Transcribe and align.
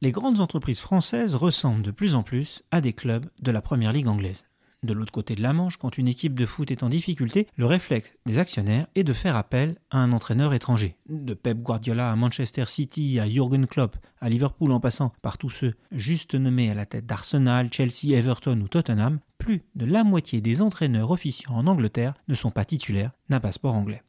les 0.00 0.12
grandes 0.12 0.40
entreprises 0.40 0.80
françaises 0.80 1.34
ressemblent 1.34 1.82
de 1.82 1.90
plus 1.90 2.14
en 2.14 2.22
plus 2.22 2.62
à 2.70 2.80
des 2.80 2.92
clubs 2.92 3.26
de 3.40 3.50
la 3.50 3.62
première 3.62 3.92
ligue 3.92 4.08
anglaise. 4.08 4.44
De 4.84 4.92
l'autre 4.92 5.10
côté 5.10 5.34
de 5.34 5.42
la 5.42 5.52
Manche, 5.52 5.76
quand 5.76 5.98
une 5.98 6.06
équipe 6.06 6.38
de 6.38 6.46
foot 6.46 6.70
est 6.70 6.84
en 6.84 6.88
difficulté, 6.88 7.48
le 7.56 7.66
réflexe 7.66 8.12
des 8.26 8.38
actionnaires 8.38 8.86
est 8.94 9.02
de 9.02 9.12
faire 9.12 9.34
appel 9.34 9.76
à 9.90 9.98
un 9.98 10.12
entraîneur 10.12 10.54
étranger. 10.54 10.94
De 11.08 11.34
Pep 11.34 11.58
Guardiola 11.58 12.12
à 12.12 12.14
Manchester 12.14 12.66
City, 12.68 13.18
à 13.18 13.28
Jürgen 13.28 13.66
Klopp, 13.66 13.96
à 14.20 14.28
Liverpool 14.28 14.70
en 14.70 14.78
passant 14.78 15.12
par 15.20 15.36
tous 15.36 15.50
ceux 15.50 15.74
juste 15.90 16.36
nommés 16.36 16.70
à 16.70 16.74
la 16.74 16.86
tête 16.86 17.06
d'Arsenal, 17.06 17.72
Chelsea, 17.72 18.16
Everton 18.16 18.60
ou 18.60 18.68
Tottenham, 18.68 19.18
plus 19.38 19.64
de 19.74 19.84
la 19.84 20.04
moitié 20.04 20.40
des 20.40 20.62
entraîneurs 20.62 21.10
officiants 21.10 21.56
en 21.56 21.66
Angleterre 21.66 22.14
ne 22.28 22.36
sont 22.36 22.52
pas 22.52 22.64
titulaires 22.64 23.10
d'un 23.30 23.40
passeport 23.40 23.74
anglais. 23.74 24.04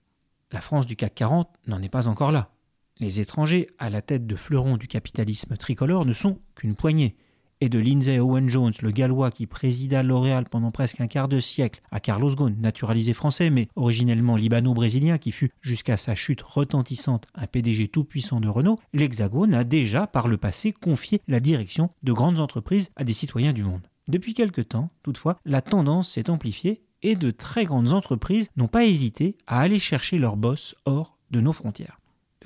La 0.51 0.61
France 0.61 0.85
du 0.85 0.95
CAC 0.95 1.15
40 1.15 1.49
n'en 1.65 1.81
est 1.81 1.89
pas 1.89 2.07
encore 2.07 2.31
là. 2.31 2.51
Les 3.01 3.21
étrangers 3.21 3.67
à 3.77 3.89
la 3.89 4.01
tête 4.01 4.27
de 4.27 4.35
fleurons 4.35 4.75
du 4.75 4.87
capitalisme 4.87 5.55
tricolore 5.55 6.05
ne 6.05 6.11
sont 6.11 6.39
qu'une 6.55 6.75
poignée 6.75 7.15
et 7.61 7.69
de 7.69 7.79
Lindsay 7.79 8.19
Owen 8.19 8.49
Jones, 8.49 8.73
le 8.81 8.91
gallois 8.91 9.31
qui 9.31 9.47
présida 9.47 10.03
L'Oréal 10.03 10.45
pendant 10.49 10.71
presque 10.71 10.99
un 10.99 11.07
quart 11.07 11.29
de 11.29 11.39
siècle, 11.39 11.81
à 11.91 12.01
Carlos 12.01 12.35
Ghosn, 12.35 12.55
naturalisé 12.59 13.13
français 13.13 13.49
mais 13.49 13.69
originellement 13.77 14.35
libano-brésilien 14.35 15.17
qui 15.17 15.31
fut 15.31 15.51
jusqu'à 15.61 15.95
sa 15.95 16.13
chute 16.13 16.41
retentissante 16.41 17.25
un 17.35 17.47
PDG 17.47 17.87
tout-puissant 17.87 18.41
de 18.41 18.49
Renault, 18.49 18.79
l'Hexagone 18.93 19.53
a 19.53 19.63
déjà 19.63 20.05
par 20.05 20.27
le 20.27 20.37
passé 20.37 20.73
confié 20.73 21.21
la 21.27 21.39
direction 21.39 21.91
de 22.03 22.11
grandes 22.11 22.39
entreprises 22.39 22.91
à 22.97 23.05
des 23.05 23.13
citoyens 23.13 23.53
du 23.53 23.63
monde. 23.63 23.87
Depuis 24.09 24.33
quelque 24.33 24.61
temps, 24.61 24.89
toutefois, 25.03 25.37
la 25.45 25.61
tendance 25.61 26.09
s'est 26.09 26.29
amplifiée 26.29 26.81
et 27.01 27.15
de 27.15 27.31
très 27.31 27.63
grandes 27.63 27.93
entreprises 27.93 28.49
n'ont 28.57 28.67
pas 28.67 28.85
hésité 28.85 29.37
à 29.47 29.61
aller 29.61 29.79
chercher 29.79 30.17
leurs 30.17 30.35
boss 30.35 30.75
hors 30.85 31.17
de 31.31 31.39
nos 31.39 31.53
frontières. 31.53 31.98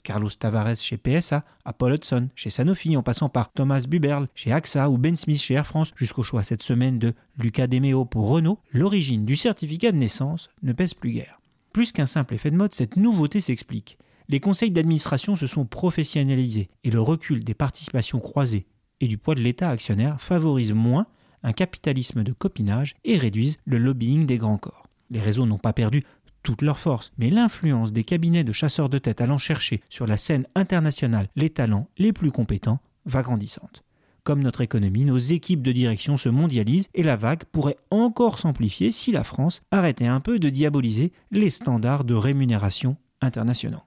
Carlos 0.04 0.30
Tavares 0.30 0.78
chez 0.78 0.98
PSA, 0.98 1.44
à 1.66 1.74
Paul 1.74 1.94
Hudson 1.94 2.30
chez 2.36 2.50
Sanofi, 2.50 2.96
en 2.96 3.04
passant 3.04 3.30
par 3.30 3.52
Thomas 3.52 3.86
Buberl 3.88 4.28
chez 4.36 4.52
AXA 4.52 4.90
ou 4.90 4.98
Ben 4.98 5.16
Smith 5.16 5.42
chez 5.42 5.56
Air 5.56 5.66
France, 5.66 5.92
jusqu'au 5.96 6.24
choix 6.24 6.44
cette 6.44 6.62
semaine 6.62 7.00
de 7.00 7.14
Luca 7.38 7.68
Demeo 7.68 8.06
pour 8.06 8.30
Renault, 8.30 8.60
l'origine 8.72 9.26
du 9.26 9.36
certificat 9.36 9.92
de 9.92 9.98
naissance 9.98 10.50
ne 10.62 10.74
pèse 10.74 10.94
plus 10.94 11.12
guère. 11.12 11.40
Plus 11.72 11.92
qu'un 11.92 12.06
simple 12.06 12.36
effet 12.36 12.52
de 12.52 12.58
mode, 12.58 12.74
cette 12.74 12.98
nouveauté 12.98 13.42
s'explique. 13.42 13.98
Les 14.30 14.40
conseils 14.40 14.72
d'administration 14.72 15.36
se 15.36 15.48
sont 15.48 15.66
professionnalisés 15.66 16.70
et 16.84 16.92
le 16.92 17.02
recul 17.02 17.44
des 17.44 17.54
participations 17.54 18.20
croisées 18.20 18.68
et 19.02 19.08
du 19.08 19.18
poids 19.18 19.36
de 19.36 19.42
l'État 19.42 19.70
actionnaire 19.70 20.22
favorise 20.22 20.74
moins 20.74 21.08
un 21.44 21.52
capitalisme 21.52 22.24
de 22.24 22.32
copinage 22.32 22.96
et 23.04 23.18
réduisent 23.18 23.58
le 23.66 23.78
lobbying 23.78 24.26
des 24.26 24.38
grands 24.38 24.58
corps. 24.58 24.88
Les 25.10 25.20
réseaux 25.20 25.46
n'ont 25.46 25.58
pas 25.58 25.74
perdu 25.74 26.06
toute 26.44 26.62
leur 26.62 26.78
force, 26.78 27.12
mais 27.18 27.30
l'influence 27.30 27.94
des 27.94 28.04
cabinets 28.04 28.44
de 28.44 28.52
chasseurs 28.52 28.90
de 28.90 29.00
tête 29.00 29.22
allant 29.22 29.38
chercher 29.38 29.82
sur 29.90 30.06
la 30.06 30.18
scène 30.18 30.46
internationale 30.56 31.30
les 31.36 31.50
talents 31.50 31.88
les 31.98 32.14
plus 32.14 32.32
compétents 32.32 32.80
va 33.06 33.22
grandissante. 33.22 33.84
Comme 34.24 34.42
notre 34.42 34.62
économie, 34.62 35.04
nos 35.04 35.18
équipes 35.18 35.62
de 35.62 35.74
direction 35.74 36.16
se 36.16 36.30
mondialisent 36.30 36.88
et 36.94 37.04
la 37.04 37.18
vague 37.18 37.44
pourrait 37.52 37.78
encore 37.92 38.40
s'amplifier 38.40 38.92
si 38.92 39.12
la 39.12 39.24
France 39.26 39.62
arrêtait 39.72 40.08
un 40.08 40.22
peu 40.22 40.40
de 40.40 40.50
diaboliser 40.50 41.12
les 41.32 41.50
standards 41.50 42.06
de 42.06 42.14
rémunération 42.14 42.96
internationaux. 43.20 43.82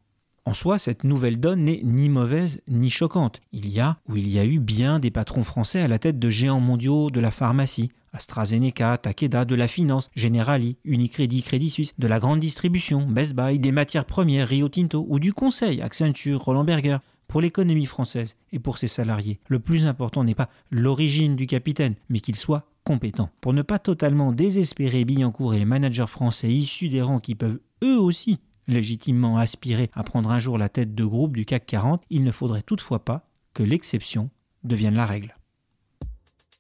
En 0.45 0.55
soi, 0.55 0.79
cette 0.79 1.05
nouvelle 1.05 1.41
donne 1.41 1.65
n'est 1.65 1.81
ni 1.83 2.09
mauvaise 2.09 2.62
ni 2.69 2.91
choquante. 2.91 3.41
Il 3.51 3.69
y 3.69 3.81
a 3.81 3.97
ou 4.09 4.17
il 4.17 4.29
y 4.29 4.39
a 4.39 4.45
eu 4.45 4.61
bien 4.61 5.01
des 5.01 5.11
patrons 5.11 5.43
français 5.43 5.81
à 5.81 5.89
la 5.89 5.99
tête 5.99 6.19
de 6.19 6.31
géants 6.31 6.61
mondiaux 6.61 7.11
de 7.11 7.19
la 7.19 7.33
pharmacie, 7.33 7.91
AstraZeneca, 8.17 8.98
Takeda, 8.98 9.45
de 9.45 9.55
la 9.55 9.69
finance, 9.69 10.11
Generali, 10.17 10.77
Unicredit, 10.84 11.42
Crédit 11.42 11.70
Suisse, 11.70 11.95
de 11.98 12.09
la 12.09 12.19
grande 12.19 12.41
distribution, 12.41 13.06
Best 13.06 13.34
Buy, 13.34 13.59
des 13.59 13.72
matières 13.72 14.05
premières, 14.05 14.48
Rio 14.48 14.69
Tinto, 14.69 15.06
ou 15.09 15.19
du 15.19 15.33
conseil, 15.33 15.81
Accenture, 15.81 16.42
Roland 16.42 16.64
Berger. 16.64 16.98
Pour 17.28 17.41
l'économie 17.41 17.87
française 17.87 18.37
et 18.53 18.61
pour 18.61 18.78
ses 18.78 18.87
salariés, 18.87 19.41
le 19.49 19.59
plus 19.59 19.87
important 19.87 20.22
n'est 20.22 20.37
pas 20.37 20.49
l'origine 20.71 21.34
du 21.34 21.47
capitaine, 21.47 21.97
mais 22.09 22.21
qu'il 22.21 22.37
soit 22.37 22.69
compétent. 22.84 23.31
Pour 23.41 23.53
ne 23.53 23.62
pas 23.62 23.81
totalement 23.81 24.32
désespérer 24.32 25.05
Billancourt 25.05 25.55
et 25.55 25.59
les 25.59 25.65
managers 25.65 26.06
français 26.06 26.49
issus 26.49 26.88
des 26.88 27.03
rangs 27.03 27.19
qui 27.19 27.34
peuvent 27.34 27.59
eux 27.82 27.99
aussi 27.99 28.38
légitimement 28.69 29.38
aspirer 29.38 29.91
à 29.93 30.05
prendre 30.05 30.31
un 30.31 30.38
jour 30.38 30.59
la 30.59 30.69
tête 30.69 30.94
de 30.94 31.05
groupe 31.05 31.37
du 31.37 31.44
CAC 31.44 31.66
40, 31.66 32.03
il 32.10 32.25
ne 32.25 32.32
faudrait 32.32 32.62
toutefois 32.62 33.05
pas 33.05 33.28
que 33.55 33.62
l'exception 33.62 34.31
devienne 34.65 34.94
la 34.94 35.06
règle. 35.06 35.36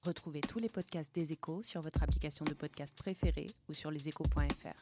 Retrouvez 0.06 0.40
tous 0.40 0.60
les 0.60 0.68
podcasts 0.68 1.12
des 1.16 1.32
échos 1.32 1.62
sur 1.64 1.80
votre 1.80 2.00
application 2.00 2.44
de 2.44 2.54
podcast 2.54 2.94
préférée 2.96 3.48
ou 3.68 3.74
sur 3.74 3.90
leséchos.fr. 3.90 4.76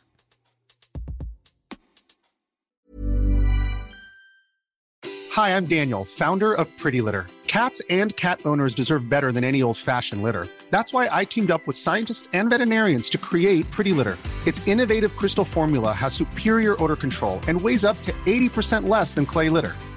Hi, 5.35 5.57
I'm 5.57 5.65
Daniel, 5.65 6.05
founder 6.05 6.53
of 6.53 6.69
Pretty 6.77 7.01
Litter. 7.01 7.27
Cats 7.47 7.81
and 7.89 8.15
cat 8.17 8.41
owners 8.45 8.75
deserve 8.75 9.09
better 9.09 9.33
than 9.33 9.45
any 9.45 9.63
old-fashioned 9.63 10.23
litter. 10.23 10.47
That's 10.71 10.93
why 10.93 11.09
I 11.11 11.25
teamed 11.25 11.51
up 11.51 11.67
with 11.67 11.79
scientists 11.79 12.29
and 12.35 12.51
veterinarians 12.51 13.09
to 13.11 13.19
create 13.19 13.71
Pretty 13.71 13.93
Litter. 13.93 14.19
Its 14.47 14.67
innovative 14.69 15.17
crystal 15.17 15.45
formula 15.45 15.93
has 15.93 16.13
superior 16.13 16.77
odor 16.83 16.97
control 16.97 17.41
and 17.49 17.61
weighs 17.61 17.85
up 17.85 18.01
to 18.03 18.13
80% 18.27 18.89
less 18.89 19.15
than 19.15 19.25
clay 19.25 19.49
litter. 19.49 19.73